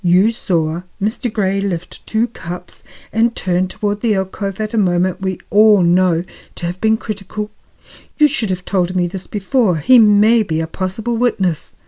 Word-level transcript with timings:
"You 0.03 0.31
saw 0.31 0.81
Mr. 0.99 1.31
Grey 1.31 1.61
lift 1.61 2.03
two 2.07 2.25
cups 2.29 2.83
and 3.13 3.35
turn 3.35 3.67
toward 3.67 4.01
the 4.01 4.15
alcove 4.15 4.59
at 4.59 4.73
a 4.73 4.77
moment 4.79 5.21
we 5.21 5.37
all 5.51 5.83
know 5.83 6.23
to 6.55 6.65
have 6.65 6.81
been 6.81 6.97
critical? 6.97 7.51
You 8.17 8.25
should 8.27 8.49
have 8.49 8.65
told 8.65 8.95
me 8.95 9.05
this 9.05 9.27
before. 9.27 9.75
He 9.77 9.99
may 9.99 10.41
be 10.41 10.59
a 10.59 10.65
possible 10.65 11.17
witness." 11.17 11.75